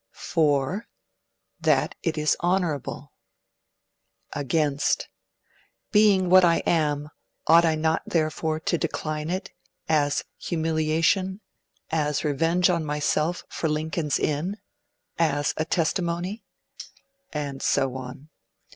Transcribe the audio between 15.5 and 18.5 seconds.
a testimony? And so on.